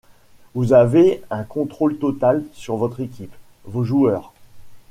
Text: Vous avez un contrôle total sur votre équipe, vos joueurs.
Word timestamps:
Vous 0.55 0.73
avez 0.73 1.21
un 1.29 1.43
contrôle 1.43 1.99
total 1.99 2.43
sur 2.53 2.75
votre 2.75 3.01
équipe, 3.01 3.35
vos 3.65 3.83
joueurs. 3.83 4.33